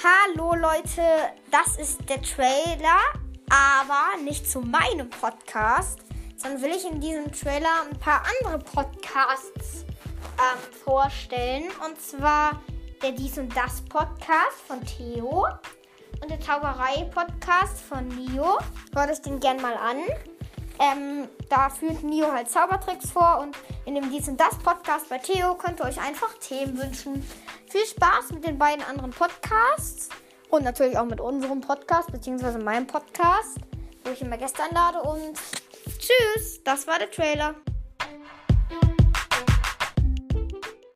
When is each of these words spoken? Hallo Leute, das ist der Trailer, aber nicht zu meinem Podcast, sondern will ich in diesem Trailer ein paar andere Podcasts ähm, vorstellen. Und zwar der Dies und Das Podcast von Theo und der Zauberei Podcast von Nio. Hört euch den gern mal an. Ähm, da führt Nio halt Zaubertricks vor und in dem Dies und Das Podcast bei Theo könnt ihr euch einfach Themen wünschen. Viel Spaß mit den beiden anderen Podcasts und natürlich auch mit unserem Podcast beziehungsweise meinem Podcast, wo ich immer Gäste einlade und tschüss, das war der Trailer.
Hallo 0.00 0.54
Leute, 0.54 1.02
das 1.50 1.76
ist 1.76 2.08
der 2.08 2.22
Trailer, 2.22 3.00
aber 3.50 4.22
nicht 4.22 4.48
zu 4.48 4.60
meinem 4.60 5.10
Podcast, 5.10 5.98
sondern 6.36 6.62
will 6.62 6.70
ich 6.70 6.88
in 6.88 7.00
diesem 7.00 7.32
Trailer 7.32 7.82
ein 7.90 7.98
paar 7.98 8.22
andere 8.40 8.60
Podcasts 8.60 9.84
ähm, 10.38 10.72
vorstellen. 10.84 11.64
Und 11.84 12.00
zwar 12.00 12.62
der 13.02 13.10
Dies 13.10 13.38
und 13.38 13.56
Das 13.56 13.80
Podcast 13.86 14.60
von 14.68 14.84
Theo 14.84 15.48
und 16.22 16.30
der 16.30 16.40
Zauberei 16.40 17.10
Podcast 17.12 17.80
von 17.80 18.06
Nio. 18.06 18.56
Hört 18.94 19.10
euch 19.10 19.22
den 19.22 19.40
gern 19.40 19.60
mal 19.60 19.74
an. 19.74 19.96
Ähm, 20.80 21.28
da 21.48 21.70
führt 21.70 22.02
Nio 22.04 22.30
halt 22.30 22.48
Zaubertricks 22.48 23.10
vor 23.10 23.40
und 23.40 23.56
in 23.84 23.94
dem 23.94 24.10
Dies 24.10 24.28
und 24.28 24.38
Das 24.38 24.56
Podcast 24.58 25.08
bei 25.08 25.18
Theo 25.18 25.54
könnt 25.54 25.80
ihr 25.80 25.86
euch 25.86 26.00
einfach 26.00 26.32
Themen 26.38 26.78
wünschen. 26.78 27.24
Viel 27.68 27.84
Spaß 27.84 28.32
mit 28.32 28.46
den 28.46 28.58
beiden 28.58 28.84
anderen 28.84 29.10
Podcasts 29.10 30.08
und 30.50 30.64
natürlich 30.64 30.96
auch 30.96 31.06
mit 31.06 31.20
unserem 31.20 31.60
Podcast 31.60 32.12
beziehungsweise 32.12 32.58
meinem 32.58 32.86
Podcast, 32.86 33.58
wo 34.04 34.12
ich 34.12 34.22
immer 34.22 34.38
Gäste 34.38 34.62
einlade 34.62 35.02
und 35.02 35.36
tschüss, 35.98 36.62
das 36.64 36.86
war 36.86 36.98
der 36.98 37.10
Trailer. 37.10 37.54